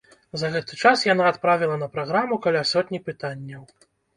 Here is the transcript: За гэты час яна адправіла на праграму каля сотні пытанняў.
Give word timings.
За 0.43 0.47
гэты 0.55 0.77
час 0.83 1.03
яна 1.09 1.27
адправіла 1.33 1.77
на 1.83 1.91
праграму 1.99 2.41
каля 2.47 2.67
сотні 2.73 3.05
пытанняў. 3.11 3.63